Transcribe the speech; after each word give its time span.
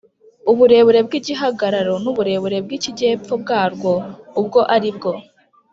uburebure 0.51 0.99
bw'igihagararo, 1.07 1.93
n'uburebure 2.03 2.57
bw'ikijy'epfo 2.65 3.33
bwarwo 3.43 3.91
ubwo 4.39 4.59
ari 4.75 4.89
bwo, 4.97 5.11